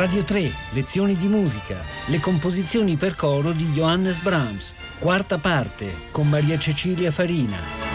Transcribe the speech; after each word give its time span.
Radio 0.00 0.24
3, 0.24 0.50
lezioni 0.70 1.14
di 1.14 1.26
musica, 1.26 1.76
le 2.06 2.20
composizioni 2.20 2.96
per 2.96 3.14
coro 3.14 3.52
di 3.52 3.66
Johannes 3.66 4.16
Brahms, 4.20 4.72
quarta 4.98 5.36
parte, 5.36 5.92
con 6.10 6.26
Maria 6.26 6.58
Cecilia 6.58 7.10
Farina. 7.10 7.89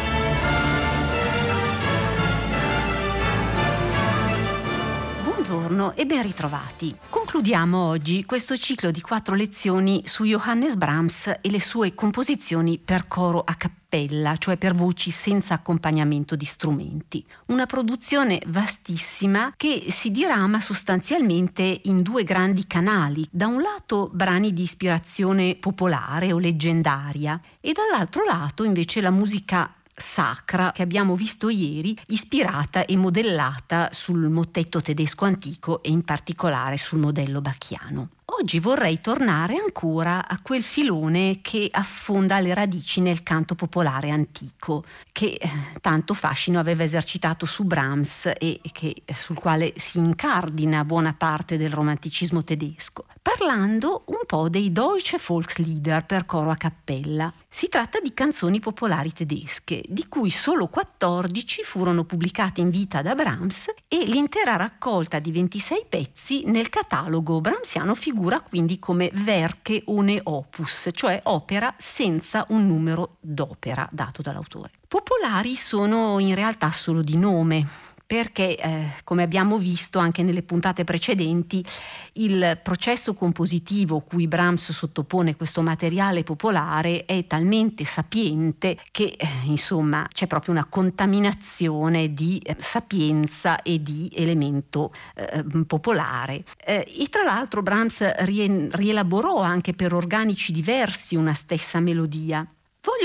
Buongiorno 5.75 5.95
e 6.01 6.05
ben 6.05 6.21
ritrovati. 6.21 6.95
Concludiamo 7.09 7.77
oggi 7.77 8.23
questo 8.23 8.55
ciclo 8.55 8.91
di 8.91 9.01
quattro 9.01 9.35
lezioni 9.35 10.03
su 10.05 10.23
Johannes 10.23 10.75
Brahms 10.75 11.39
e 11.41 11.51
le 11.51 11.59
sue 11.59 11.93
composizioni 11.93 12.77
per 12.77 13.09
coro 13.09 13.43
a 13.45 13.55
cappella, 13.55 14.37
cioè 14.37 14.55
per 14.55 14.73
voci 14.73 15.11
senza 15.11 15.53
accompagnamento 15.53 16.37
di 16.37 16.45
strumenti. 16.45 17.25
Una 17.47 17.65
produzione 17.65 18.41
vastissima 18.47 19.53
che 19.57 19.87
si 19.89 20.11
dirama 20.11 20.61
sostanzialmente 20.61 21.81
in 21.83 22.01
due 22.01 22.23
grandi 22.23 22.65
canali. 22.67 23.27
Da 23.29 23.47
un 23.47 23.61
lato 23.61 24.09
brani 24.13 24.53
di 24.53 24.61
ispirazione 24.61 25.57
popolare 25.59 26.31
o 26.31 26.39
leggendaria 26.39 27.37
e 27.59 27.73
dall'altro 27.73 28.23
lato 28.23 28.63
invece 28.63 29.01
la 29.01 29.11
musica 29.11 29.73
sacra 29.95 30.71
che 30.71 30.81
abbiamo 30.81 31.15
visto 31.15 31.49
ieri, 31.49 31.97
ispirata 32.07 32.85
e 32.85 32.95
modellata 32.97 33.89
sul 33.91 34.29
mottetto 34.29 34.81
tedesco 34.81 35.25
antico 35.25 35.81
e 35.81 35.89
in 35.89 36.03
particolare 36.03 36.77
sul 36.77 36.99
modello 36.99 37.41
bacchiano. 37.41 38.09
Oggi 38.27 38.59
vorrei 38.59 39.01
tornare 39.01 39.55
ancora 39.55 40.27
a 40.27 40.39
quel 40.41 40.63
filone 40.63 41.41
che 41.43 41.69
affonda 41.71 42.39
le 42.39 42.55
radici 42.55 42.99
nel 42.99 43.21
canto 43.21 43.53
popolare 43.53 44.09
antico, 44.09 44.83
che 45.11 45.37
eh, 45.39 45.49
tanto 45.79 46.15
fascino 46.15 46.57
aveva 46.57 46.81
esercitato 46.81 47.45
su 47.45 47.65
Brahms 47.65 48.31
e 48.39 48.61
che, 48.71 49.03
sul 49.13 49.37
quale 49.37 49.73
si 49.77 49.99
incardina 49.99 50.83
buona 50.83 51.13
parte 51.13 51.55
del 51.55 51.71
romanticismo 51.71 52.43
tedesco, 52.43 53.05
parlando 53.21 54.05
un 54.07 54.25
po' 54.25 54.49
dei 54.49 54.71
Deutsche 54.71 55.19
Volkslieder 55.23 56.07
per 56.07 56.25
coro 56.25 56.49
a 56.49 56.55
cappella. 56.55 57.31
Si 57.47 57.69
tratta 57.69 57.99
di 57.99 58.13
canzoni 58.13 58.59
popolari 58.59 59.13
tedesche, 59.13 59.83
di 59.87 60.07
cui 60.09 60.31
solo 60.31 60.67
14 60.67 61.61
furono 61.61 62.05
pubblicate 62.05 62.59
in 62.59 62.71
vita 62.71 63.03
da 63.03 63.13
Brahms 63.13 63.71
e 63.87 64.03
l'intera 64.05 64.55
raccolta 64.55 65.19
di 65.19 65.31
26 65.31 65.85
pezzi 65.87 66.43
nel 66.47 66.69
catalogo 66.69 67.39
brahmsiano 67.39 67.93
figura 67.93 68.13
figura 68.15 68.39
quindi 68.39 68.79
come 68.79 69.11
verche 69.13 69.83
une 69.87 70.17
opus, 70.23 70.89
cioè 70.93 71.19
opera 71.25 71.73
senza 71.77 72.45
un 72.49 72.65
numero 72.65 73.17
d'opera 73.19 73.85
dato 73.91 74.21
dall'autore. 74.21 74.71
Popolari 74.87 75.55
sono 75.57 76.17
in 76.19 76.33
realtà 76.33 76.71
solo 76.71 77.01
di 77.01 77.17
nome, 77.17 77.67
perché, 78.05 78.57
eh, 78.57 78.93
come 79.03 79.23
abbiamo 79.23 79.57
visto 79.57 79.99
anche 79.99 80.21
nelle 80.21 80.43
puntate 80.43 80.83
precedenti, 80.83 81.65
il 82.13 82.59
processo 82.61 83.15
compositivo 83.15 84.01
cui 84.01 84.27
Brahms 84.27 84.71
sottopone 84.71 85.35
questo 85.35 85.61
materiale 85.61 86.23
popolare 86.23 87.05
è 87.05 87.25
talmente 87.25 87.83
sapiente 87.83 88.77
che, 88.91 89.15
eh, 89.17 89.27
insomma, 89.45 90.07
c'è 90.11 90.27
proprio 90.27 90.53
una 90.53 90.65
contaminazione 90.65 92.13
di 92.13 92.37
eh, 92.39 92.55
sapienza 92.59 93.61
e 93.61 93.81
di 93.81 94.11
elemento 94.15 94.91
eh, 95.15 95.43
popolare. 95.65 96.43
Eh, 96.63 96.85
e 96.99 97.07
tra 97.09 97.23
l'altro 97.23 97.61
Brahms 97.63 98.23
rielaborò 98.23 99.41
anche 99.41 99.73
per 99.73 99.93
organici 99.93 100.51
diversi 100.51 101.15
una 101.15 101.33
stessa 101.33 101.79
melodia. 101.79 102.47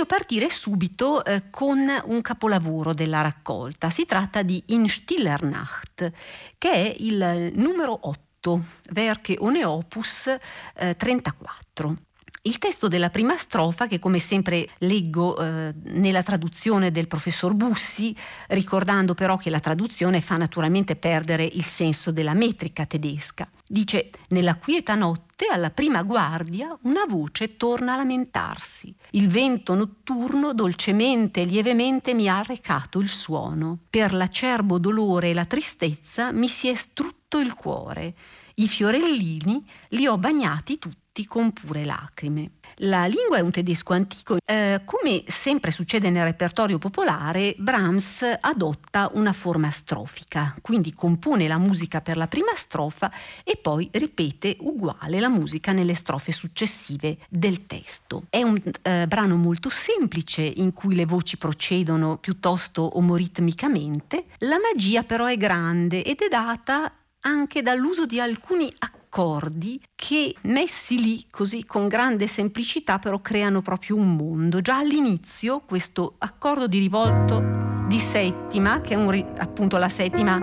Voglio 0.01 0.17
partire 0.17 0.49
subito 0.49 1.23
eh, 1.23 1.51
con 1.51 1.87
un 2.05 2.23
capolavoro 2.23 2.95
della 2.95 3.21
raccolta. 3.21 3.91
Si 3.91 4.07
tratta 4.07 4.41
di 4.41 4.63
In 4.69 4.89
Stiller 4.89 5.43
Nacht, 5.43 6.11
che 6.57 6.73
è 6.73 6.97
il 7.01 7.53
numero 7.57 7.99
8, 8.09 8.65
Werke 8.95 9.37
ohne 9.41 9.63
Opus 9.67 10.35
eh, 10.77 10.97
34. 10.97 11.97
Il 12.43 12.57
testo 12.57 12.89
della 12.89 13.11
prima 13.11 13.37
strofa, 13.37 13.87
che 13.87 13.99
come 13.99 14.19
sempre 14.19 14.67
leggo 14.79 15.37
eh, 15.37 15.75
nella 15.75 16.23
traduzione 16.23 16.91
del 16.91 17.07
professor 17.07 17.53
Bussi, 17.53 18.17
ricordando 18.49 19.13
però 19.13 19.37
che 19.37 19.51
la 19.51 19.61
traduzione 19.61 20.23
fa 20.23 20.39
naturalmente 20.39 20.97
perdere 20.97 21.45
il 21.45 21.65
senso 21.65 22.11
della 22.11 22.33
metrica 22.33 22.87
tedesca. 22.87 23.47
Dice, 23.67 24.09
nella 24.29 24.55
quieta 24.55 24.95
notte, 24.95 25.49
alla 25.53 25.69
prima 25.69 26.03
guardia, 26.03 26.75
una 26.85 27.05
voce 27.07 27.59
torna 27.59 27.93
a 27.93 27.97
lamentarsi. 27.97 28.95
Il 29.11 29.29
vento 29.29 29.75
notturno 29.75 30.55
dolcemente 30.55 31.43
e 31.43 31.45
lievemente 31.45 32.15
mi 32.15 32.27
ha 32.27 32.41
recato 32.41 33.01
il 33.01 33.11
suono. 33.11 33.81
Per 33.91 34.15
l'acerbo 34.15 34.79
dolore 34.79 35.29
e 35.29 35.35
la 35.35 35.45
tristezza 35.45 36.33
mi 36.33 36.49
si 36.49 36.69
è 36.69 36.75
strutto 36.75 37.39
il 37.39 37.53
cuore. 37.53 38.15
I 38.55 38.67
fiorellini 38.67 39.63
li 39.91 40.07
ho 40.07 40.17
bagnati 40.17 40.79
tutti 40.79 41.00
tutti 41.13 41.27
con 41.27 41.53
pure 41.53 41.85
lacrime. 41.85 42.53
La 42.83 43.07
lingua 43.07 43.39
è 43.39 43.41
un 43.41 43.51
tedesco 43.51 43.93
antico. 43.93 44.37
Eh, 44.45 44.83
come 44.85 45.25
sempre 45.27 45.73
succede 45.73 46.09
nel 46.09 46.25
repertorio 46.25 46.79
popolare, 46.79 47.55
Brahms 47.59 48.25
adotta 48.41 49.11
una 49.15 49.33
forma 49.33 49.71
strofica, 49.71 50.55
quindi 50.61 50.95
compone 50.95 51.49
la 51.49 51.59
musica 51.59 52.01
per 52.01 52.17
la 52.17 52.29
prima 52.29 52.55
strofa 52.55 53.11
e 53.43 53.57
poi 53.57 53.89
ripete 53.93 54.57
uguale 54.61 55.19
la 55.19 55.29
musica 55.29 55.73
nelle 55.73 55.95
strofe 55.95 56.31
successive 56.31 57.19
del 57.29 57.67
testo. 57.67 58.25
È 58.31 58.43
un 58.43 58.61
eh, 58.83 59.07
brano 59.09 59.37
molto 59.37 59.69
semplice 59.69 60.43
in 60.43 60.73
cui 60.73 60.95
le 60.95 61.07
voci 61.07 61.37
procedono 61.37 62.19
piuttosto 62.19 62.97
omoritmicamente, 62.97 64.27
la 64.39 64.59
magia 64.61 65.03
però 65.03 65.27
è 65.27 65.37
grande 65.37 66.05
ed 66.05 66.21
è 66.21 66.29
data 66.29 66.93
anche 67.23 67.63
dall'uso 67.63 68.07
di 68.07 68.21
alcuni 68.21 68.73
accordi 68.79 68.99
accordi 69.11 69.83
che 69.97 70.37
messi 70.43 71.03
lì 71.03 71.27
così 71.29 71.67
con 71.67 71.89
grande 71.89 72.29
semplicità 72.29 73.01
però 73.01 73.21
creano 73.21 73.61
proprio 73.61 73.97
un 73.97 74.15
mondo. 74.15 74.61
Già 74.61 74.79
all'inizio 74.79 75.63
questo 75.67 76.15
accordo 76.19 76.69
di 76.69 76.79
rivolto 76.79 77.59
di 77.89 77.99
settima, 77.99 78.81
che 78.81 78.95
è 78.95 78.97
un, 78.97 79.33
appunto 79.39 79.79
la 79.79 79.89
settima 79.89 80.39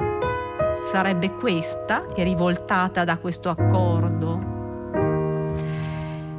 sarebbe 0.84 1.32
questa, 1.32 2.14
è 2.14 2.24
rivoltata 2.24 3.06
da 3.06 3.18
questo 3.18 3.50
accordo 3.50 4.56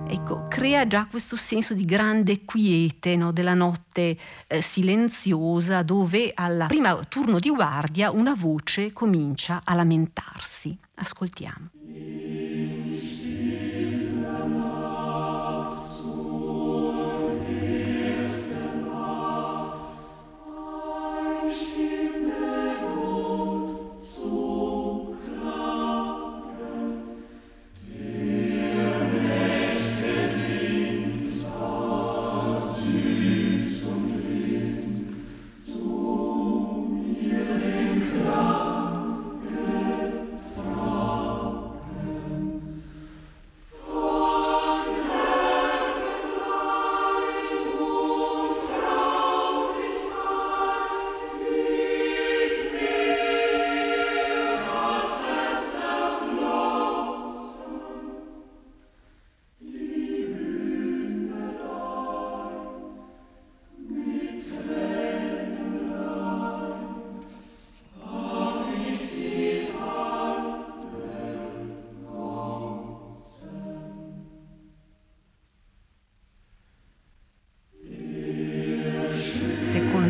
ecco, 0.06 0.47
crea 0.49 0.87
già 0.87 1.06
questo 1.06 1.37
senso 1.37 1.72
di 1.72 1.84
grande 1.84 2.45
quiete 2.45 3.16
no? 3.16 3.33
della 3.33 3.55
notte 3.55 4.16
eh, 4.47 4.60
silenziosa 4.60 5.83
dove 5.83 6.33
al 6.34 6.66
primo 6.69 7.00
turno 7.09 7.39
di 7.39 7.49
guardia 7.49 8.10
una 8.10 8.34
voce 8.34 8.93
comincia 8.93 9.62
a 9.65 9.75
lamentarsi. 9.75 10.77
Ascoltiamo. 10.97 11.78
Yeah. 12.00 12.47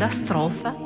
Seconda 0.09 0.11
strofa. 0.11 0.77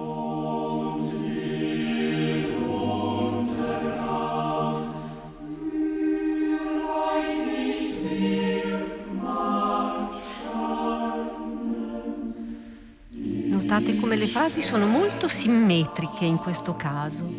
Notate 13.48 13.96
come 13.96 14.16
le 14.16 14.26
frasi 14.26 14.60
sono 14.60 14.86
molto 14.86 15.28
simmetriche 15.28 16.24
in 16.24 16.36
questo 16.36 16.74
caso, 16.74 17.30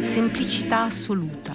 semplicità 0.00 0.84
assoluta. 0.84 1.49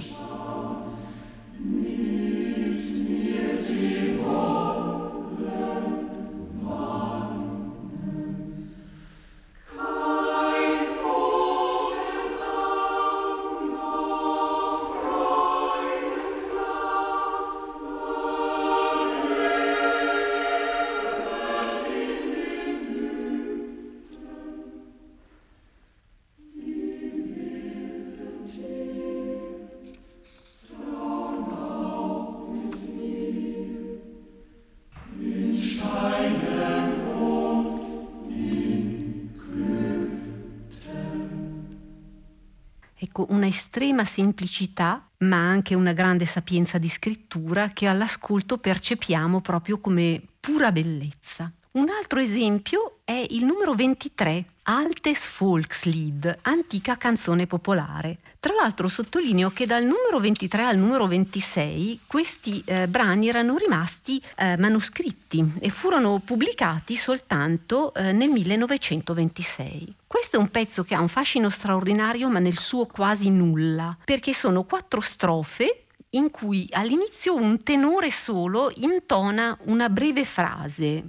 Ecco, 43.18 43.28
una 43.30 43.48
estrema 43.48 44.04
semplicità, 44.04 45.10
ma 45.20 45.38
anche 45.38 45.74
una 45.74 45.94
grande 45.94 46.26
sapienza 46.26 46.78
di 46.78 46.90
scrittura 46.90 47.70
che 47.70 47.88
all'ascolto 47.88 48.58
percepiamo 48.58 49.40
proprio 49.40 49.80
come 49.80 50.22
pura 50.38 50.70
bellezza. 50.74 51.50
Un 51.72 51.88
altro 51.88 52.20
esempio 52.20 52.98
è 53.06 53.26
il 53.30 53.46
numero 53.46 53.74
23, 53.74 54.46
Altes 54.68 55.32
Volkslied, 55.38 56.40
antica 56.42 56.98
canzone 56.98 57.46
popolare. 57.46 58.18
Tra 58.40 58.56
l'altro 58.56 58.88
sottolineo 58.88 59.52
che 59.52 59.68
dal 59.68 59.84
numero 59.84 60.20
23 60.20 60.64
al 60.64 60.78
numero 60.78 61.06
26 61.06 62.00
questi 62.08 62.64
eh, 62.66 62.88
brani 62.88 63.28
erano 63.28 63.58
rimasti 63.58 64.20
eh, 64.38 64.58
manoscritti 64.58 65.54
e 65.60 65.70
furono 65.70 66.20
pubblicati 66.26 66.96
soltanto 66.96 67.94
eh, 67.94 68.12
nel 68.12 68.30
1926. 68.30 69.94
Questo 70.08 70.38
è 70.38 70.40
un 70.40 70.50
pezzo 70.50 70.84
che 70.84 70.96
ha 70.96 71.00
un 71.00 71.10
fascino 71.10 71.50
straordinario 71.50 72.28
ma 72.30 72.40
nel 72.40 72.58
suo 72.58 72.88
quasi 72.88 73.30
nulla, 73.30 73.96
perché 74.04 74.34
sono 74.34 74.64
quattro 74.64 75.00
strofe 75.00 75.84
in 76.12 76.32
cui 76.32 76.68
all'inizio 76.72 77.36
un 77.36 77.62
tenore 77.62 78.10
solo 78.10 78.72
intona 78.78 79.56
una 79.66 79.90
breve 79.90 80.26
frase 80.26 81.04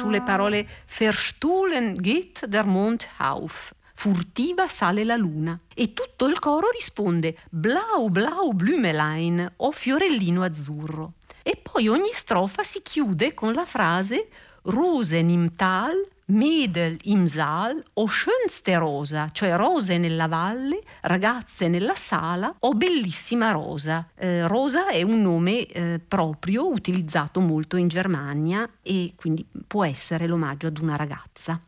sulle 0.00 0.22
parole 0.22 0.66
Verstuhlen 0.86 1.94
geht 1.94 2.42
der 2.46 2.64
Mond 2.64 3.06
auf. 3.18 3.74
Furtiva 3.94 4.66
sale 4.66 5.04
la 5.04 5.16
luna 5.16 5.60
e 5.74 5.92
tutto 5.92 6.26
il 6.26 6.38
coro 6.38 6.68
risponde 6.72 7.36
Blau 7.50 8.08
blau 8.08 8.54
Blümelein 8.54 9.52
o 9.56 9.70
fiorellino 9.70 10.42
azzurro. 10.42 11.12
E 11.42 11.56
poi 11.60 11.88
ogni 11.88 12.12
strofa 12.12 12.62
si 12.62 12.80
chiude 12.82 13.34
con 13.34 13.52
la 13.52 13.66
frase 13.66 14.28
Rosen 14.62 15.28
im 15.28 15.54
Tal 15.54 15.96
Mädel 16.30 16.96
im 17.04 17.26
Saal 17.26 17.82
o 17.94 18.06
schönste 18.06 18.76
rosa, 18.78 19.28
cioè 19.32 19.56
rose 19.56 19.98
nella 19.98 20.28
valle, 20.28 20.80
ragazze 21.02 21.68
nella 21.68 21.94
sala 21.94 22.54
o 22.60 22.74
bellissima 22.74 23.50
rosa. 23.50 24.08
Eh, 24.14 24.46
rosa 24.46 24.88
è 24.88 25.02
un 25.02 25.22
nome 25.22 25.66
eh, 25.66 26.00
proprio 26.06 26.68
utilizzato 26.68 27.40
molto 27.40 27.76
in 27.76 27.88
Germania 27.88 28.68
e 28.82 29.12
quindi 29.16 29.46
può 29.66 29.84
essere 29.84 30.26
l'omaggio 30.26 30.68
ad 30.68 30.78
una 30.78 30.96
ragazza. 30.96 31.60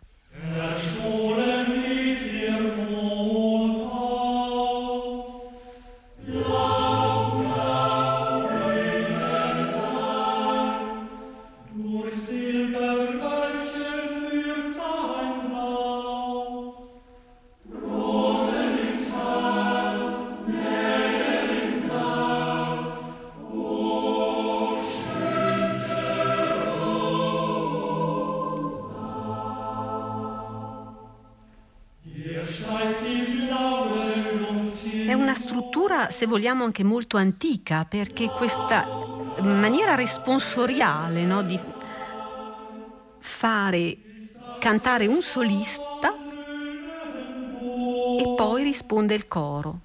Se 36.10 36.26
vogliamo 36.26 36.64
anche 36.64 36.84
molto 36.84 37.16
antica, 37.16 37.84
perché 37.84 38.28
questa 38.28 38.86
maniera 39.40 39.94
responsoriale 39.94 41.24
no, 41.24 41.42
di 41.42 41.58
fare 43.18 43.96
cantare 44.58 45.06
un 45.06 45.22
solista 45.22 46.14
e 48.18 48.34
poi 48.36 48.62
risponde 48.62 49.14
il 49.14 49.26
coro. 49.28 49.80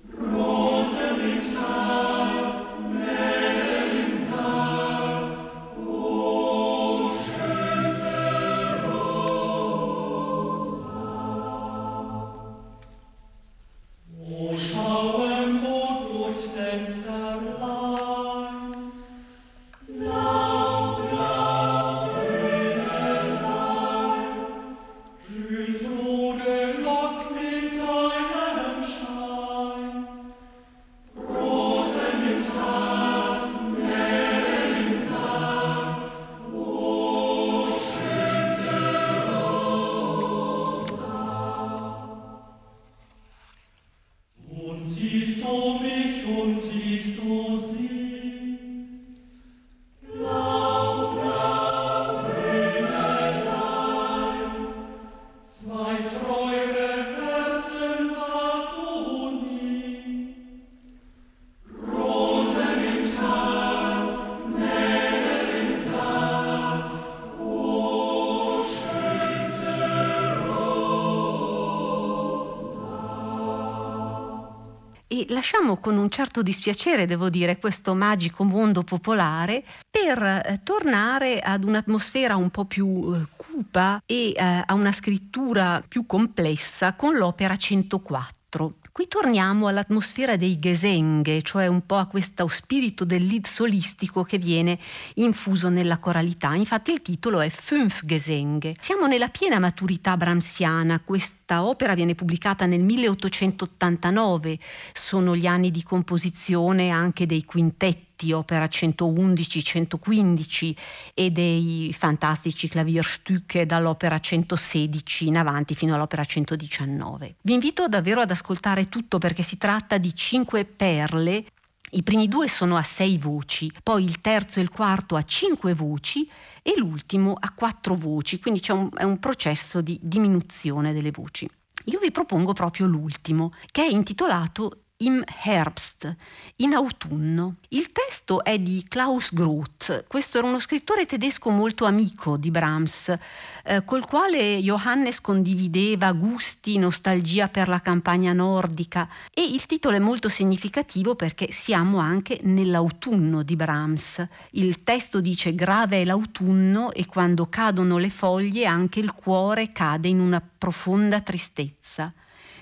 Lasciamo 75.37 75.77
con 75.77 75.97
un 75.97 76.09
certo 76.09 76.41
dispiacere, 76.41 77.05
devo 77.05 77.29
dire, 77.29 77.59
questo 77.59 77.93
magico 77.93 78.43
mondo 78.43 78.81
popolare 78.81 79.63
per 79.87 80.19
eh, 80.19 80.61
tornare 80.63 81.41
ad 81.41 81.63
un'atmosfera 81.63 82.35
un 82.35 82.49
po' 82.49 82.65
più 82.65 83.13
eh, 83.13 83.27
cupa 83.35 84.01
e 84.03 84.31
eh, 84.35 84.63
a 84.65 84.73
una 84.73 84.91
scrittura 84.91 85.83
più 85.87 86.07
complessa 86.07 86.95
con 86.95 87.15
l'opera 87.15 87.55
104. 87.55 88.73
Qui 88.97 89.07
torniamo 89.07 89.67
all'atmosfera 89.67 90.37
dei 90.37 90.57
Gesenghe, 90.57 91.43
cioè 91.43 91.67
un 91.67 91.85
po' 91.85 91.97
a 91.97 92.07
questo 92.07 92.47
spirito 92.47 93.05
del 93.05 93.25
lead 93.25 93.45
solistico 93.45 94.23
che 94.23 94.39
viene 94.39 94.79
infuso 95.17 95.69
nella 95.69 95.99
coralità. 95.99 96.55
Infatti 96.55 96.93
il 96.93 97.03
titolo 97.03 97.39
è 97.39 97.47
Fünf 97.49 98.03
Gesenghe. 98.03 98.73
Siamo 98.79 99.05
nella 99.05 99.27
piena 99.27 99.59
maturità 99.59 100.17
bramsiana, 100.17 100.99
questa 101.05 101.63
opera 101.63 101.93
viene 101.93 102.15
pubblicata 102.15 102.65
nel 102.65 102.81
1889, 102.81 104.57
sono 104.93 105.35
gli 105.35 105.45
anni 105.45 105.69
di 105.69 105.83
composizione 105.83 106.89
anche 106.89 107.27
dei 107.27 107.43
quintetti 107.43 108.06
Ligeti, 108.17 108.31
opera 108.31 108.65
111-115 108.65 110.73
e 111.13 111.29
dei 111.29 111.93
fantastici 111.95 112.67
Klavierstücke 112.67 113.67
dall'opera 113.67 114.17
116 114.19 115.27
in 115.27 115.37
avanti 115.37 115.75
fino 115.75 115.93
all'opera 115.93 116.25
119. 116.25 117.35
Vi 117.41 117.53
invito 117.53 117.87
davvero 117.87 118.21
ad 118.21 118.31
ascoltare 118.31 118.89
tutto 118.89 119.19
perché 119.19 119.43
si 119.43 119.57
tratta 119.57 119.99
di 119.99 120.15
cinque 120.15 120.65
perle 120.65 121.45
i 121.91 122.03
primi 122.03 122.27
due 122.27 122.49
sono 122.49 122.75
a 122.75 122.83
sei 122.83 123.17
voci, 123.17 123.71
poi 123.81 124.03
il 124.03 124.19
terzo 124.19 124.59
e 124.59 124.63
il 124.63 124.69
quarto 124.69 125.15
a 125.15 125.23
cinque 125.23 125.73
voci 125.73 126.29
e 126.61 126.73
l'ultimo 126.75 127.33
a 127.39 127.53
quattro 127.53 127.95
voci, 127.95 128.41
quindi 128.41 128.59
c'è 128.59 128.73
un, 128.73 128.89
è 128.93 129.03
un 129.03 129.19
processo 129.19 129.79
di 129.79 129.97
diminuzione 130.01 130.91
delle 130.91 131.11
voci. 131.11 131.49
Io 131.85 131.99
vi 131.99 132.11
propongo 132.11 132.51
proprio 132.51 132.87
l'ultimo, 132.87 133.53
che 133.71 133.83
è 133.83 133.89
intitolato 133.89 134.86
Im 135.01 135.23
Herbst, 135.43 136.15
in 136.55 136.73
autunno. 136.73 137.57
Il 137.67 137.91
testo 137.91 138.43
è 138.43 138.57
di 138.57 138.83
Klaus 138.87 139.31
Groth, 139.31 140.05
questo 140.07 140.39
era 140.39 140.47
uno 140.47 140.57
scrittore 140.57 141.05
tedesco 141.05 141.51
molto 141.51 141.85
amico 141.85 142.35
di 142.35 142.49
Brahms, 142.49 143.15
eh, 143.63 143.85
col 143.85 144.07
quale 144.07 144.57
Johannes 144.57 145.21
condivideva 145.21 146.11
gusti, 146.13 146.79
nostalgia 146.79 147.47
per 147.47 147.67
la 147.67 147.79
campagna 147.79 148.33
nordica 148.33 149.07
e 149.31 149.43
il 149.43 149.67
titolo 149.67 149.95
è 149.95 149.99
molto 149.99 150.29
significativo 150.29 151.13
perché 151.13 151.51
siamo 151.51 151.99
anche 151.99 152.39
nell'autunno 152.41 153.43
di 153.43 153.55
Brahms. 153.55 154.27
Il 154.53 154.81
testo 154.83 155.21
dice 155.21 155.53
grave 155.53 156.01
è 156.01 156.05
l'autunno 156.05 156.91
e 156.91 157.05
quando 157.05 157.47
cadono 157.49 157.99
le 157.99 158.09
foglie 158.09 158.65
anche 158.65 158.99
il 158.99 159.13
cuore 159.13 159.71
cade 159.71 160.07
in 160.07 160.19
una 160.19 160.41
profonda 160.41 161.21
tristezza. 161.21 162.11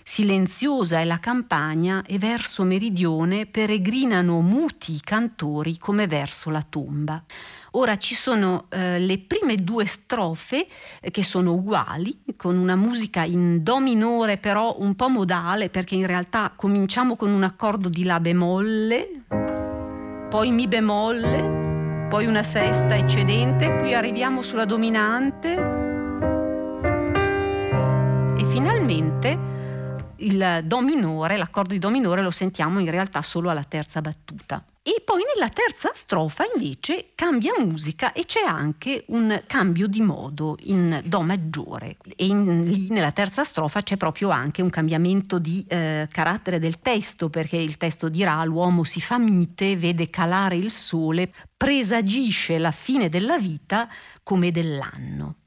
Silenziosa 0.08 1.00
è 1.00 1.04
la 1.04 1.18
campagna 1.18 2.04
e 2.06 2.20
verso 2.20 2.64
meridione 2.64 3.48
peregrinano 3.48 4.40
muti 4.40 4.94
i 4.94 5.02
cantori 5.02 5.80
come 5.80 6.06
verso 6.06 6.52
la 6.52 6.62
tomba. 6.62 7.24
Ora 7.72 7.98
ci 7.98 8.14
sono 8.14 8.68
eh, 8.70 9.00
le 9.00 9.18
prime 9.18 9.56
due 9.56 9.86
strofe 9.86 10.68
eh, 11.02 11.10
che 11.10 11.24
sono 11.24 11.54
uguali, 11.54 12.22
con 12.38 12.56
una 12.56 12.76
musica 12.76 13.24
in 13.24 13.64
Do 13.64 13.80
minore 13.80 14.38
però 14.38 14.76
un 14.78 14.94
po' 14.96 15.10
modale, 15.10 15.72
perché 15.72 15.96
in 15.96 16.06
realtà 16.06 16.54
cominciamo 16.56 17.16
con 17.16 17.32
un 17.32 17.42
accordo 17.42 17.90
di 17.90 18.04
La 18.04 18.20
bemolle, 18.20 19.24
poi 20.30 20.52
Mi 20.52 20.68
bemolle, 20.68 22.08
poi 22.10 22.28
una 22.28 22.44
sesta 22.44 22.96
eccedente, 22.96 23.80
qui 23.80 23.96
arriviamo 23.96 24.44
sulla 24.44 24.66
dominante 24.66 25.54
e 28.38 28.46
finalmente 28.46 29.55
il 30.18 30.62
Do 30.64 30.82
minore, 30.82 31.38
l'accordo 31.38 31.74
di 31.74 31.80
Do 31.80 31.90
minore 31.90 32.22
lo 32.22 32.32
sentiamo 32.32 32.80
in 32.80 32.90
realtà 32.90 33.22
solo 33.22 33.50
alla 33.50 33.64
terza 33.64 34.02
battuta. 34.02 34.64
E 34.88 35.02
poi 35.04 35.24
nella 35.34 35.50
terza 35.50 35.90
strofa 35.96 36.44
invece 36.54 37.14
cambia 37.16 37.54
musica 37.58 38.14
e 38.14 38.24
c'è 38.26 38.44
anche 38.46 39.04
un 39.08 39.42
cambio 39.48 39.88
di 39.88 40.00
modo 40.00 40.58
in 40.66 41.02
Do 41.04 41.22
maggiore 41.22 41.98
e 42.16 42.28
in, 42.28 42.66
lì 42.66 42.90
nella 42.90 43.12
terza 43.12 43.44
strofa 43.44 43.82
c'è 43.82 43.98
proprio 43.98 44.30
anche 44.30 44.62
un 44.62 44.70
cambiamento 44.70 45.40
di 45.40 45.66
eh, 45.68 46.08
carattere 46.12 46.60
del 46.60 46.82
testo 46.82 47.32
perché 47.32 47.58
il 47.58 47.78
testo 47.78 48.10
dirà 48.10 48.44
l'uomo 48.44 48.84
si 48.84 49.02
fa 49.02 49.18
mite, 49.18 49.76
vede 49.76 50.12
calare 50.12 50.56
il 50.56 50.70
sole, 50.70 51.34
presagisce 51.58 52.60
la 52.60 52.70
fine 52.70 53.10
della 53.10 53.40
vita 53.40 53.90
come 54.22 54.52
dell'anno. 54.52 55.38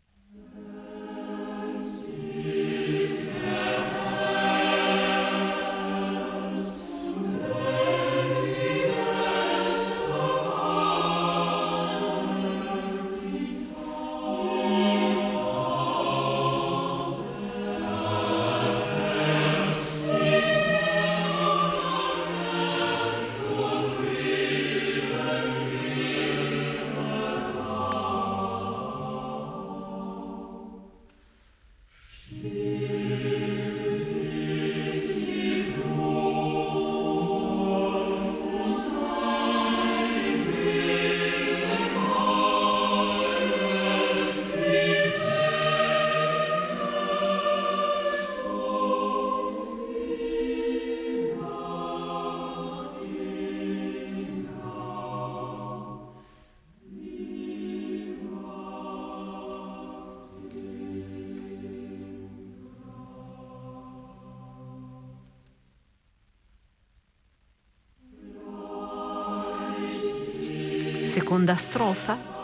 Seconda 71.28 71.54
strofa? 71.56 72.37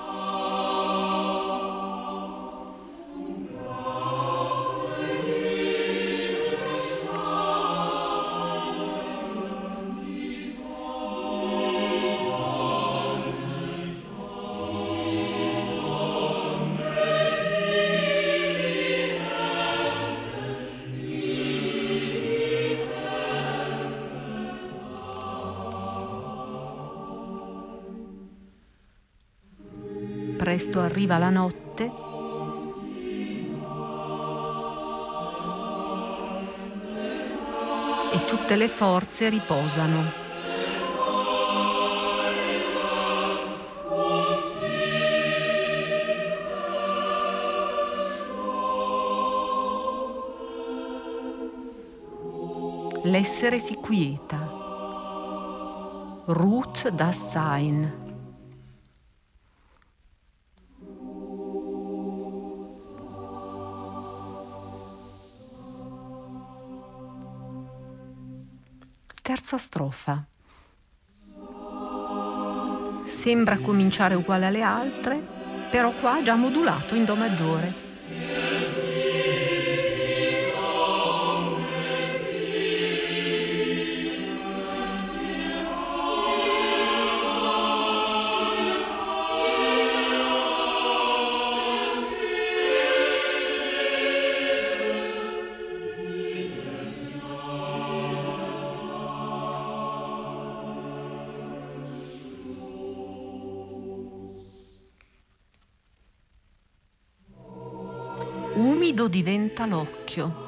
Presto 30.54 30.78
arriva 30.78 31.18
la 31.18 31.30
notte. 31.30 31.92
E 38.12 38.25
tutte 38.26 38.54
le 38.54 38.68
forze 38.68 39.28
riposano. 39.30 40.12
L'essere 53.02 53.58
si 53.58 53.76
quieta. 53.80 54.38
Ruth 56.26 56.88
das 56.90 57.32
Sein. 57.32 58.03
Terza 69.25 69.57
strofa. 69.57 70.23
Sembra 73.07 73.57
cominciare 73.57 74.14
uguale 74.14 74.45
alle 74.45 74.61
altre, 74.61 75.19
però 75.71 75.95
qua 75.95 76.21
già 76.23 76.35
modulato 76.35 76.95
in 76.95 77.07
Do 77.07 77.16
maggiore. 77.16 77.84
Umido 109.04 109.08
diventa 109.08 109.66
l'occhio. 109.66 110.42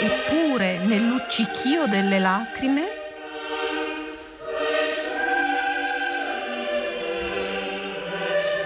Eppure 0.00 0.78
nel 0.78 1.06
luccichio 1.06 1.86
delle 1.86 2.18
lacrime 2.18 2.84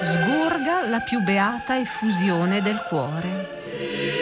sgorga 0.01 0.87
la 0.89 1.01
più 1.01 1.21
beata 1.23 1.79
effusione 1.79 2.61
del 2.61 2.83
cuore. 2.89 4.20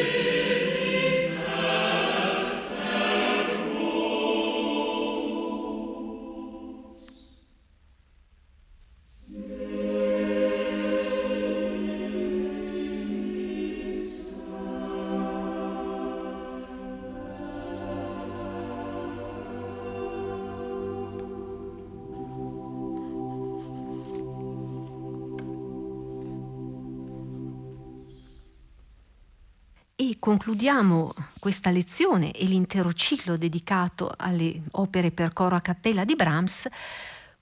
Concludiamo 30.48 31.12
questa 31.38 31.68
lezione 31.68 32.30
e 32.30 32.46
l'intero 32.46 32.94
ciclo 32.94 33.36
dedicato 33.36 34.10
alle 34.16 34.62
opere 34.72 35.10
per 35.10 35.34
coro 35.34 35.56
a 35.56 35.60
cappella 35.60 36.06
di 36.06 36.16
Brahms 36.16 36.68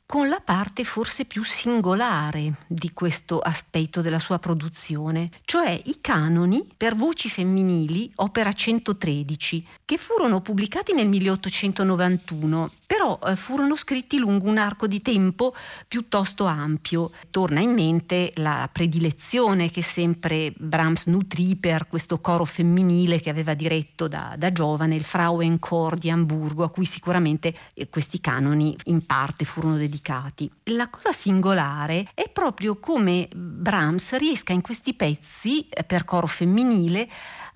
con 0.07 0.29
la 0.29 0.41
parte 0.43 0.83
forse 0.83 1.25
più 1.25 1.45
singolare 1.45 2.55
di 2.67 2.93
questo 2.93 3.39
aspetto 3.39 4.01
della 4.01 4.19
sua 4.19 4.41
produzione, 4.41 5.31
cioè 5.45 5.81
i 5.85 5.99
canoni 6.01 6.67
per 6.77 6.97
voci 6.97 7.29
femminili, 7.29 8.11
opera 8.17 8.53
113, 8.53 9.67
che 9.85 9.99
furono 9.99 10.41
pubblicati 10.41 10.93
nel 10.93 11.09
1891, 11.09 12.71
però 12.87 13.19
eh, 13.27 13.37
furono 13.37 13.77
scritti 13.77 14.17
lungo 14.19 14.49
un 14.49 14.59
arco 14.59 14.87
di 14.87 15.03
tempo 15.03 15.55
piuttosto 15.89 16.45
ampio. 16.45 17.11
Torna 17.31 17.61
in 17.61 17.73
mente 17.73 18.33
la 18.37 18.69
predilezione 18.73 19.71
che 19.71 19.83
sempre 19.83 20.53
Brahms 20.57 21.07
nutrì 21.07 21.57
per 21.57 21.89
questo 21.89 22.21
coro 22.21 22.45
femminile 22.45 23.21
che 23.21 23.31
aveva 23.31 23.55
diretto 23.55 24.07
da, 24.09 24.35
da 24.39 24.53
giovane, 24.53 24.95
il 24.95 25.05
Frauenchor 25.05 25.97
di 25.97 26.11
Amburgo, 26.11 26.65
a 26.65 26.71
cui 26.71 26.87
sicuramente 26.87 27.55
eh, 27.75 27.89
questi 27.89 28.21
canoni 28.21 28.77
in 28.85 29.05
parte 29.05 29.45
furono 29.45 29.77
dedicati. 29.77 30.51
La 30.65 30.89
cosa 30.89 31.13
singolare 31.13 32.09
è 32.15 32.29
proprio 32.31 32.77
come 32.77 33.29
Brahms 33.35 34.17
riesca 34.17 34.53
in 34.53 34.61
questi 34.61 34.95
pezzi 34.95 35.69
eh, 35.69 35.83
per 35.83 36.05
coro 36.05 36.27
femminile 36.27 37.09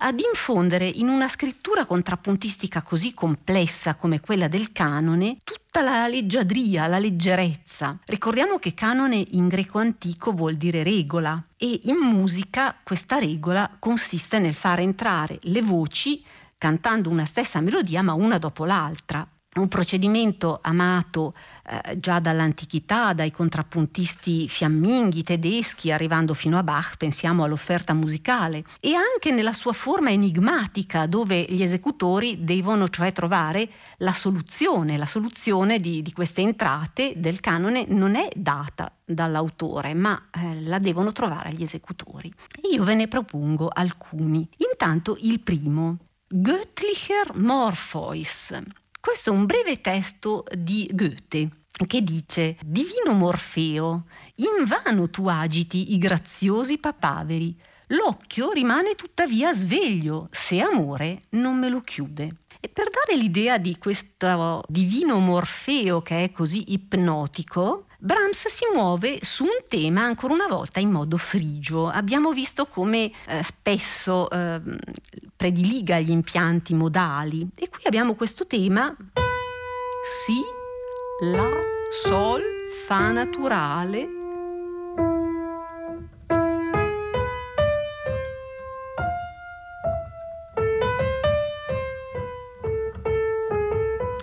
ad 0.03 0.19
infondere 0.19 0.87
in 0.87 1.09
una 1.09 1.27
scrittura 1.27 1.85
contrappuntistica 1.85 2.81
così 2.81 3.13
complessa 3.13 3.95
come 3.95 4.19
quella 4.19 4.47
del 4.47 4.71
canone 4.71 5.37
tutta 5.43 5.81
la 5.81 6.07
leggiadria, 6.07 6.87
la 6.87 6.99
leggerezza. 6.99 7.99
Ricordiamo 8.05 8.57
che 8.57 8.73
canone 8.73 9.23
in 9.31 9.47
greco 9.47 9.79
antico 9.79 10.31
vuol 10.31 10.55
dire 10.55 10.83
regola 10.83 11.43
e 11.57 11.81
in 11.83 11.97
musica 11.97 12.75
questa 12.83 13.19
regola 13.19 13.75
consiste 13.79 14.39
nel 14.39 14.53
far 14.53 14.79
entrare 14.79 15.39
le 15.43 15.61
voci 15.61 16.23
cantando 16.57 17.09
una 17.09 17.25
stessa 17.25 17.61
melodia 17.61 18.01
ma 18.01 18.13
una 18.13 18.37
dopo 18.37 18.65
l'altra 18.65 19.27
un 19.53 19.67
procedimento 19.67 20.59
amato 20.61 21.33
eh, 21.67 21.97
già 21.97 22.19
dall'antichità, 22.19 23.11
dai 23.11 23.31
contrappuntisti 23.31 24.47
fiamminghi 24.47 25.23
tedeschi, 25.23 25.91
arrivando 25.91 26.33
fino 26.33 26.57
a 26.57 26.63
Bach, 26.63 26.95
pensiamo 26.95 27.43
all'offerta 27.43 27.93
musicale, 27.93 28.63
e 28.79 28.93
anche 28.93 29.31
nella 29.31 29.51
sua 29.51 29.73
forma 29.73 30.09
enigmatica, 30.09 31.05
dove 31.05 31.45
gli 31.49 31.61
esecutori 31.61 32.45
devono 32.45 32.87
cioè 32.87 33.11
trovare 33.11 33.69
la 33.97 34.13
soluzione. 34.13 34.95
La 34.95 35.05
soluzione 35.05 35.79
di, 35.79 36.01
di 36.01 36.13
queste 36.13 36.39
entrate 36.41 37.13
del 37.17 37.41
canone 37.41 37.85
non 37.89 38.15
è 38.15 38.29
data 38.33 38.89
dall'autore, 39.03 39.93
ma 39.93 40.29
eh, 40.31 40.61
la 40.61 40.79
devono 40.79 41.11
trovare 41.11 41.51
gli 41.51 41.63
esecutori. 41.63 42.31
Io 42.71 42.85
ve 42.85 42.95
ne 42.95 43.09
propongo 43.09 43.67
alcuni. 43.67 44.47
Intanto 44.69 45.17
il 45.19 45.41
primo, 45.41 45.97
Göttlicher 46.29 47.35
Morpheus 47.35 48.79
questo 49.01 49.31
è 49.31 49.33
un 49.33 49.45
breve 49.45 49.81
testo 49.81 50.45
di 50.55 50.87
Goethe 50.93 51.49
che 51.87 52.03
dice 52.03 52.55
Divino 52.63 53.13
Morfeo, 53.13 54.05
invano 54.35 55.09
tu 55.09 55.27
agiti 55.27 55.93
i 55.93 55.97
graziosi 55.97 56.77
papaveri, 56.77 57.59
l'occhio 57.87 58.51
rimane 58.51 58.93
tuttavia 58.93 59.51
sveglio, 59.53 60.27
se 60.29 60.61
amore 60.61 61.23
non 61.29 61.57
me 61.57 61.69
lo 61.69 61.81
chiude. 61.81 62.35
E 62.59 62.69
per 62.69 62.89
dare 62.91 63.19
l'idea 63.19 63.57
di 63.57 63.75
questo 63.79 64.63
divino 64.67 65.17
Morfeo 65.17 66.03
che 66.03 66.25
è 66.25 66.31
così 66.31 66.73
ipnotico, 66.73 67.87
Brahms 68.03 68.47
si 68.47 68.65
muove 68.73 69.19
su 69.21 69.43
un 69.43 69.63
tema 69.67 70.01
ancora 70.01 70.33
una 70.33 70.47
volta 70.47 70.79
in 70.79 70.89
modo 70.89 71.17
frigio. 71.17 71.87
Abbiamo 71.87 72.31
visto 72.31 72.65
come 72.65 73.11
eh, 73.27 73.43
spesso 73.43 74.27
eh, 74.31 74.59
prediliga 75.35 75.99
gli 75.99 76.09
impianti 76.09 76.73
modali 76.73 77.47
e 77.53 77.69
qui 77.69 77.83
abbiamo 77.85 78.15
questo 78.15 78.47
tema 78.47 78.95
Si, 80.03 80.41
La, 81.27 81.47
Sol, 81.91 82.41
Fa 82.87 83.11
naturale. 83.11 84.17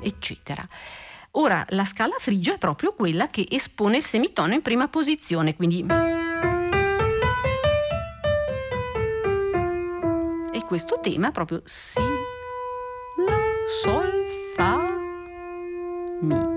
eccetera. 0.01 0.67
Ora, 1.41 1.65
la 1.69 1.85
scala 1.85 2.17
frigia 2.19 2.55
è 2.55 2.59
proprio 2.59 2.93
quella 2.95 3.29
che 3.29 3.47
espone 3.49 3.99
il 3.99 4.03
semitono 4.03 4.55
in 4.55 4.63
prima 4.63 4.89
posizione, 4.89 5.55
quindi... 5.55 5.87
E 10.53 10.65
questo 10.65 10.99
tema 11.01 11.31
proprio 11.31 11.63
Si, 11.65 12.01
La, 12.01 13.39
Sol, 13.83 14.11
Fa, 14.57 14.79
Mi. 16.23 16.57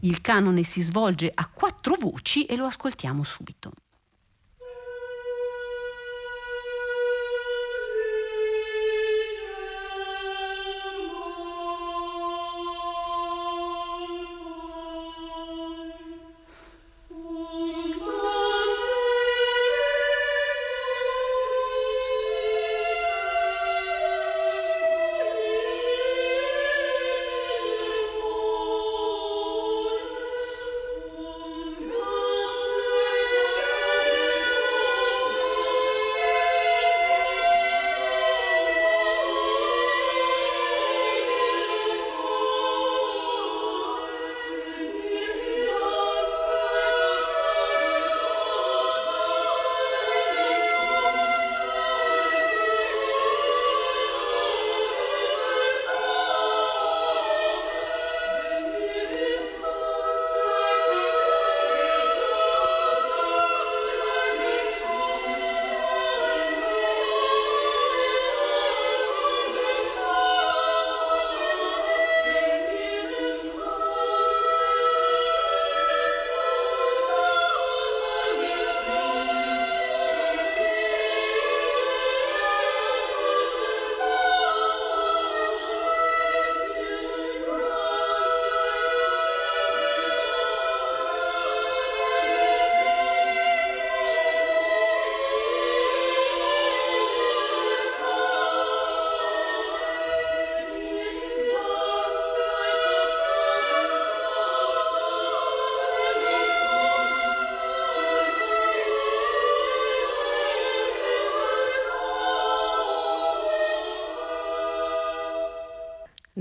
Il 0.00 0.20
canone 0.20 0.62
si 0.62 0.82
svolge 0.82 1.32
a 1.34 1.48
quattro 1.48 1.96
voci 1.98 2.44
e 2.44 2.56
lo 2.56 2.66
ascoltiamo 2.66 3.22
subito. 3.22 3.72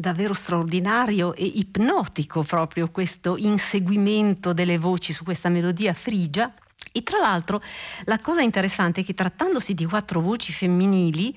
Davvero 0.01 0.33
straordinario 0.33 1.33
e 1.33 1.45
ipnotico 1.45 2.43
proprio 2.43 2.89
questo 2.89 3.37
inseguimento 3.37 4.51
delle 4.51 4.77
voci 4.77 5.13
su 5.13 5.23
questa 5.23 5.47
melodia 5.47 5.93
frigia. 5.93 6.51
E 6.91 7.03
tra 7.03 7.19
l'altro 7.19 7.61
la 8.03 8.19
cosa 8.19 8.41
interessante 8.41 8.99
è 8.99 9.03
che 9.05 9.13
trattandosi 9.13 9.73
di 9.73 9.85
quattro 9.85 10.19
voci 10.19 10.51
femminili, 10.51 11.33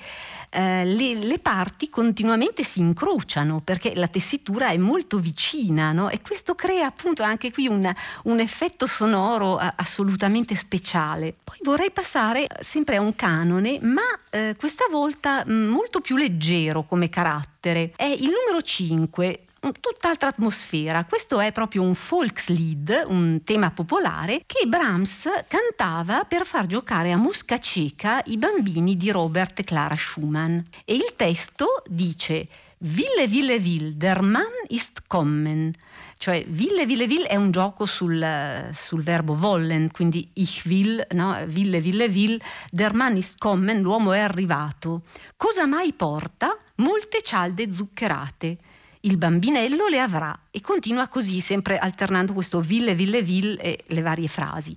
eh, 0.55 0.85
le, 0.85 1.15
le, 1.15 1.39
parti 1.39 1.91
continuamente 1.91 2.63
si 2.63 2.81
incrociano 2.81 3.61
perché 3.61 3.95
la 3.95 4.07
tessitura 4.07 4.69
è 4.69 4.77
molto 4.77 5.19
vicina 5.19 5.93
no? 5.93 6.09
e 6.09 6.21
questo 6.23 6.55
crea 6.55 6.87
appunto 6.87 7.23
anche 7.23 7.51
qui 7.51 7.67
un, 7.67 7.93
un 8.25 8.41
effetto 8.41 8.87
sonoro 8.87 9.57
assolutamente 9.57 10.55
speciale. 10.55 11.35
Poi 11.43 11.59
vorrei 11.63 11.91
passare 11.91 12.47
sempre 12.61 12.97
a 12.97 13.01
un 13.01 13.15
canone, 13.17 13.79
ma 13.83 14.03
eh, 14.31 14.55
questa 14.59 14.85
volta 14.91 15.45
molto 15.47 16.01
più 16.01 16.17
leggero 16.17 16.85
come 16.85 17.09
carattere. 17.09 17.93
È 17.97 18.05
il 18.05 18.31
numero 18.31 18.63
5, 18.63 19.44
tutt'altra 19.73 20.29
atmosfera. 20.29 21.05
Questo 21.05 21.41
è 21.41 21.53
proprio 21.53 21.83
un 21.83 21.95
Volkslied, 22.09 23.05
un 23.07 23.43
tema 23.45 23.71
popolare, 23.71 24.43
che 24.47 24.67
Brahms 24.67 25.29
cantava 25.49 26.25
per 26.25 26.45
far 26.45 26.67
giocare 26.67 27.13
a 27.13 27.17
musca 27.17 27.59
cieca 27.59 28.23
i 28.27 28.37
bambini 28.37 28.97
di 28.97 29.11
Robert 29.11 29.63
Clara 29.65 29.97
Schumann. 29.97 30.59
E 30.85 30.95
il 30.95 31.15
testo 31.17 31.83
dice 31.89 32.49
Wille, 32.79 33.27
Wille, 33.29 33.57
Will, 33.57 33.93
der 33.97 34.23
Mann 34.23 34.53
ist 34.69 35.05
kommen. 35.07 35.75
Cioè, 36.19 36.45
Wille, 36.49 36.85
Wille, 36.85 37.07
Will 37.07 37.25
è 37.25 37.37
un 37.37 37.51
gioco 37.51 37.87
sul, 37.87 38.71
sul 38.73 39.03
verbo 39.03 39.35
wollen, 39.35 39.91
quindi 39.91 40.29
ich 40.35 40.65
will, 40.67 41.05
no? 41.13 41.37
Wille, 41.47 41.81
Wille, 41.81 42.09
Will, 42.09 42.41
der 42.71 42.95
Mann 42.95 43.17
ist 43.17 43.39
kommen, 43.39 43.81
l'uomo 43.81 44.13
è 44.13 44.21
arrivato. 44.21 45.03
Cosa 45.37 45.67
mai 45.67 45.93
porta? 45.93 46.57
Molte 46.77 47.21
cialde 47.23 47.71
zuccherate 47.71 48.59
il 49.05 49.17
bambinello 49.17 49.87
le 49.89 50.01
avrà 50.01 50.39
e 50.51 50.61
continua 50.61 51.09
così, 51.09 51.41
sempre 51.41 51.79
alternando 51.79 52.33
questo 52.33 52.61
ville, 52.61 52.95
ville, 52.95 53.23
ville 53.23 53.61
e 53.61 53.85
le 53.87 54.03
varie 54.03 54.29
frasi. 54.29 54.77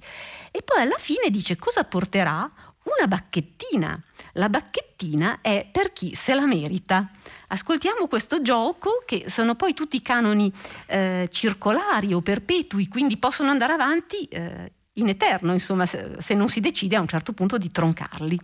E 0.52 0.62
poi 0.62 0.82
alla 0.82 0.98
fine 0.98 1.30
dice 1.30 1.56
cosa 1.56 1.84
porterà? 1.84 2.50
Una 2.84 3.08
bacchettina. 3.08 4.02
La 4.34 4.50
bacchettina 4.50 5.40
è 5.42 5.68
per 5.70 5.92
chi 5.92 6.14
se 6.16 6.34
la 6.34 6.46
merita. 6.46 7.10
Ascoltiamo 7.48 8.08
questo 8.08 8.42
gioco 8.42 9.02
che 9.06 9.26
sono 9.28 9.56
poi 9.56 9.74
tutti 9.74 10.02
canoni 10.02 10.52
eh, 10.88 11.28
circolari 11.32 12.14
o 12.14 12.22
perpetui, 12.22 12.88
quindi 12.88 13.18
possono 13.18 13.50
andare 13.50 13.74
avanti 13.74 14.24
eh, 14.26 14.72
in 14.94 15.10
eterno, 15.10 15.54
insomma, 15.54 15.86
se, 15.86 16.16
se 16.20 16.34
non 16.34 16.50
si 16.50 16.60
decide 16.60 16.96
a 16.96 17.02
un 17.02 17.08
certo 17.08 17.34
punto 17.34 17.58
di 17.58 17.70
troncarli. 17.70 18.40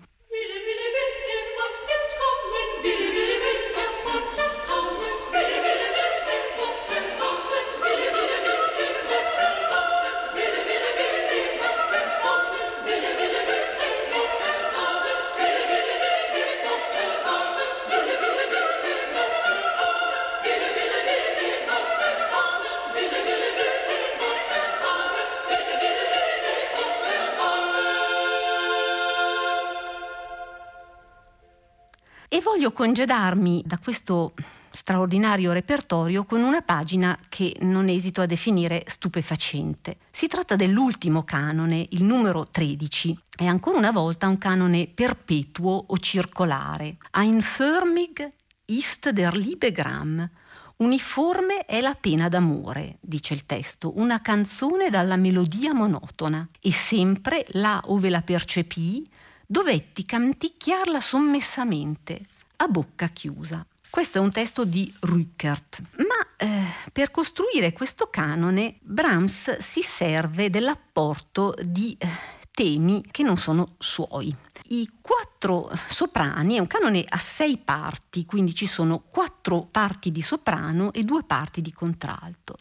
Voglio 32.63 32.71
congedarmi 32.71 33.61
da 33.65 33.77
questo 33.77 34.33
straordinario 34.69 35.51
repertorio 35.51 36.23
con 36.23 36.43
una 36.43 36.61
pagina 36.61 37.19
che 37.27 37.57
non 37.59 37.89
esito 37.89 38.21
a 38.21 38.25
definire 38.25 38.85
stupefacente. 38.87 39.97
Si 40.11 40.27
tratta 40.27 40.55
dell'ultimo 40.55 41.23
canone, 41.23 41.85
il 41.89 42.05
numero 42.05 42.47
13. 42.47 43.19
È 43.35 43.45
ancora 43.45 43.79
una 43.79 43.91
volta 43.91 44.29
un 44.29 44.37
canone 44.37 44.87
perpetuo 44.87 45.83
o 45.87 45.97
circolare. 45.97 46.95
Einförmig 47.11 48.31
ist 48.65 49.09
der 49.09 49.35
Liebegram. 49.35 50.29
Uniforme 50.77 51.65
è 51.65 51.81
la 51.81 51.95
pena 51.95 52.29
d'amore, 52.29 52.97
dice 53.01 53.33
il 53.33 53.45
testo, 53.45 53.97
una 53.97 54.21
canzone 54.21 54.89
dalla 54.89 55.17
melodia 55.17 55.73
monotona. 55.73 56.47
E 56.61 56.71
sempre, 56.71 57.45
là 57.49 57.81
ove 57.87 58.09
la 58.09 58.21
percepii, 58.21 59.03
dovetti 59.45 60.05
canticchiarla 60.05 61.01
sommessamente, 61.01 62.27
a 62.63 62.67
bocca 62.67 63.07
chiusa. 63.07 63.65
Questo 63.89 64.17
è 64.17 64.21
un 64.21 64.31
testo 64.31 64.65
di 64.65 64.91
Rückert, 65.01 65.81
ma 65.97 66.35
eh, 66.37 66.63
per 66.91 67.11
costruire 67.11 67.73
questo 67.73 68.09
canone 68.09 68.77
Brahms 68.81 69.57
si 69.59 69.81
serve 69.81 70.49
dell'apporto 70.49 71.53
di 71.61 71.95
eh, 71.99 72.07
temi 72.51 73.05
che 73.11 73.21
non 73.21 73.37
sono 73.37 73.75
suoi. 73.77 74.35
I 74.69 74.89
quattro 74.99 75.69
soprani 75.89 76.55
è 76.55 76.59
un 76.59 76.67
canone 76.67 77.03
a 77.07 77.17
sei 77.17 77.57
parti, 77.57 78.25
quindi 78.25 78.55
ci 78.55 78.65
sono 78.65 78.99
quattro 78.99 79.67
parti 79.69 80.11
di 80.11 80.21
soprano 80.21 80.91
e 80.91 81.03
due 81.03 81.23
parti 81.23 81.61
di 81.61 81.71
contralto. 81.71 82.57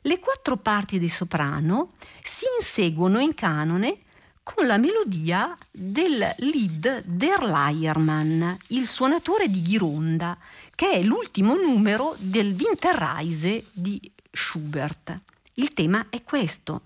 Le 0.00 0.18
quattro 0.18 0.56
parti 0.56 0.98
di 0.98 1.08
soprano 1.08 1.92
si 2.20 2.46
inseguono 2.58 3.20
in 3.20 3.34
canone 3.34 4.03
con 4.44 4.66
la 4.66 4.76
melodia 4.76 5.56
del 5.70 6.34
lead 6.36 7.02
Der 7.06 7.42
Leiermann, 7.42 8.52
il 8.68 8.86
suonatore 8.86 9.48
di 9.48 9.62
Ghironda, 9.62 10.36
che 10.74 10.92
è 10.92 11.02
l'ultimo 11.02 11.56
numero 11.56 12.14
del 12.18 12.54
Winterreise 12.56 13.64
di 13.72 13.98
Schubert. 14.30 15.18
Il 15.54 15.72
tema 15.72 16.06
è 16.10 16.22
questo. 16.22 16.82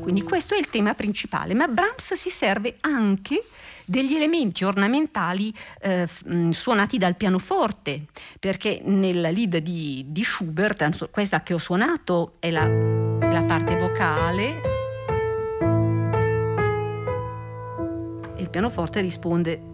Quindi 0.00 0.22
questo 0.22 0.54
è 0.54 0.58
il 0.58 0.68
tema 0.68 0.94
principale, 0.94 1.54
ma 1.54 1.66
Brahms 1.68 2.14
si 2.14 2.30
serve 2.30 2.76
anche 2.80 3.42
degli 3.84 4.14
elementi 4.14 4.64
ornamentali 4.64 5.52
eh, 5.80 6.08
mm, 6.28 6.50
suonati 6.50 6.98
dal 6.98 7.16
pianoforte, 7.16 8.06
perché 8.38 8.80
nella 8.84 9.30
lead 9.30 9.58
di, 9.58 10.04
di 10.08 10.24
Schubert, 10.24 11.10
questa 11.10 11.42
che 11.42 11.54
ho 11.54 11.58
suonato 11.58 12.36
è 12.38 12.50
la, 12.50 12.66
la 12.66 13.44
parte 13.44 13.76
vocale, 13.76 14.60
e 18.36 18.42
il 18.42 18.50
pianoforte 18.50 19.00
risponde 19.00 19.70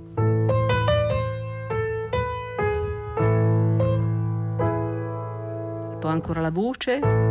ancora 6.08 6.40
la 6.40 6.50
voce. 6.50 7.27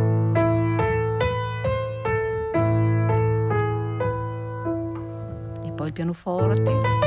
Il 5.88 5.94
pianoforte. 5.94 7.06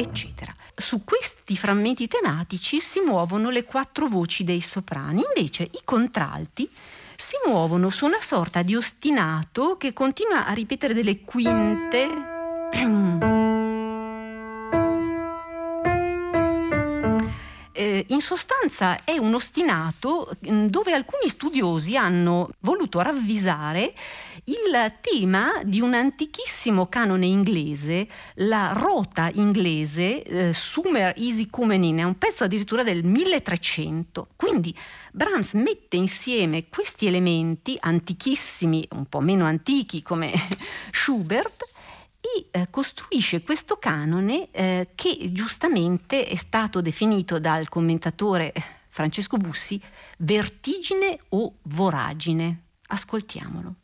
eccetera. 0.00 0.54
Su 0.74 1.04
questi 1.04 1.56
frammenti 1.56 2.06
tematici 2.06 2.80
si 2.80 3.00
muovono 3.00 3.50
le 3.50 3.64
quattro 3.64 4.06
voci 4.06 4.44
dei 4.44 4.60
soprani, 4.60 5.22
invece 5.26 5.64
i 5.64 5.80
contralti 5.84 6.70
si 7.20 7.34
muovono 7.46 7.90
su 7.90 8.06
una 8.06 8.20
sorta 8.20 8.62
di 8.62 8.76
ostinato 8.76 9.76
che 9.76 9.92
continua 9.92 10.46
a 10.46 10.52
ripetere 10.52 10.94
delle 10.94 11.22
quinte. 11.22 12.06
Eh, 17.78 18.06
in 18.08 18.20
sostanza 18.20 19.04
è 19.04 19.18
un 19.18 19.34
ostinato 19.34 20.36
mm, 20.50 20.66
dove 20.66 20.92
alcuni 20.92 21.28
studiosi 21.28 21.96
hanno 21.96 22.48
voluto 22.62 23.00
ravvisare 23.00 23.94
il 24.48 24.94
tema 25.02 25.60
di 25.62 25.80
un 25.80 25.92
antichissimo 25.92 26.86
canone 26.86 27.26
inglese, 27.26 28.08
la 28.36 28.72
rota 28.74 29.30
inglese 29.34 30.22
eh, 30.22 30.52
Sumer 30.54 31.12
Easy 31.18 31.48
Kumenin, 31.50 31.98
è 31.98 32.02
un 32.02 32.16
pezzo 32.16 32.44
addirittura 32.44 32.82
del 32.82 33.04
1300. 33.04 34.28
Quindi 34.36 34.74
Brahms 35.12 35.52
mette 35.54 35.96
insieme 35.96 36.68
questi 36.70 37.06
elementi 37.06 37.76
antichissimi, 37.78 38.86
un 38.92 39.04
po' 39.06 39.20
meno 39.20 39.44
antichi 39.44 40.02
come 40.02 40.32
Schubert, 40.92 41.64
e 42.20 42.46
eh, 42.50 42.68
costruisce 42.70 43.42
questo 43.42 43.76
canone 43.76 44.48
eh, 44.50 44.88
che 44.94 45.30
giustamente 45.30 46.24
è 46.24 46.36
stato 46.36 46.80
definito 46.80 47.38
dal 47.38 47.68
commentatore 47.68 48.52
Francesco 48.88 49.36
Bussi 49.36 49.80
vertigine 50.18 51.18
o 51.30 51.56
voragine. 51.62 52.62
Ascoltiamolo. 52.88 53.74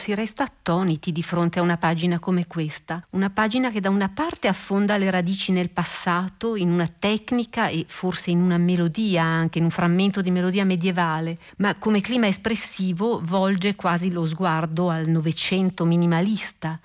Si 0.00 0.14
resta 0.14 0.44
attoniti 0.44 1.12
di 1.12 1.22
fronte 1.22 1.58
a 1.58 1.62
una 1.62 1.76
pagina 1.76 2.18
come 2.18 2.46
questa, 2.46 3.04
una 3.10 3.28
pagina 3.28 3.70
che 3.70 3.80
da 3.80 3.90
una 3.90 4.08
parte 4.08 4.48
affonda 4.48 4.96
le 4.96 5.10
radici 5.10 5.52
nel 5.52 5.68
passato, 5.68 6.56
in 6.56 6.72
una 6.72 6.88
tecnica 6.88 7.68
e 7.68 7.84
forse 7.86 8.30
in 8.30 8.40
una 8.40 8.56
melodia, 8.56 9.22
anche 9.22 9.58
in 9.58 9.64
un 9.64 9.70
frammento 9.70 10.22
di 10.22 10.30
melodia 10.30 10.64
medievale, 10.64 11.36
ma 11.58 11.74
come 11.74 12.00
clima 12.00 12.26
espressivo 12.26 13.20
volge 13.22 13.76
quasi 13.76 14.10
lo 14.10 14.24
sguardo 14.24 14.88
al 14.88 15.06
Novecento 15.08 15.84
minimalista. 15.84 16.80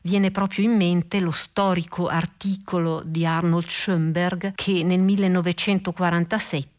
Viene 0.00 0.30
proprio 0.30 0.64
in 0.64 0.74
mente 0.74 1.20
lo 1.20 1.32
storico 1.32 2.08
articolo 2.08 3.02
di 3.04 3.26
Arnold 3.26 3.66
Schoenberg 3.66 4.54
che 4.54 4.82
nel 4.84 5.00
1947 5.00 6.73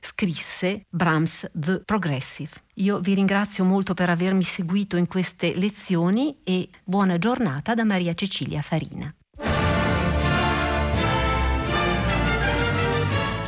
scrisse 0.00 0.82
Brahms 0.88 1.50
The 1.54 1.82
Progressive. 1.84 2.50
Io 2.74 3.00
vi 3.00 3.14
ringrazio 3.14 3.64
molto 3.64 3.94
per 3.94 4.10
avermi 4.10 4.42
seguito 4.42 4.96
in 4.96 5.06
queste 5.06 5.54
lezioni 5.56 6.36
e 6.44 6.68
buona 6.84 7.18
giornata 7.18 7.74
da 7.74 7.84
Maria 7.84 8.12
Cecilia 8.12 8.60
Farina. 8.60 9.12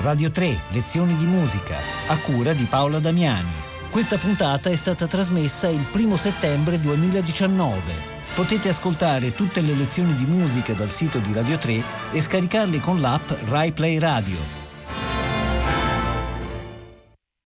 Radio 0.01 0.31
3, 0.31 0.61
lezioni 0.71 1.17
di 1.17 1.27
musica, 1.27 1.77
a 2.07 2.17
cura 2.19 2.55
di 2.55 2.65
Paola 2.65 2.99
Damiani. 2.99 3.67
Questa 3.91 4.17
puntata 4.17 4.71
è 4.71 4.77
stata 4.77 5.07
trasmessa 5.07 5.69
il 5.69 5.85
1 5.93 6.17
settembre 6.17 6.81
2019. 6.81 8.17
Potete 8.35 8.69
ascoltare 8.69 9.33
tutte 9.33 9.61
le 9.61 9.75
lezioni 9.75 10.15
di 10.15 10.25
musica 10.25 10.73
dal 10.73 10.91
sito 10.91 11.19
di 11.19 11.33
Radio 11.33 11.59
3 11.59 11.83
e 12.13 12.21
scaricarle 12.21 12.79
con 12.79 13.01
l'app 13.01 13.29
RaiPlay 13.49 13.99
Radio. 13.99 14.58